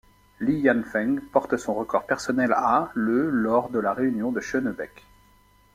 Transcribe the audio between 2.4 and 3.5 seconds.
à le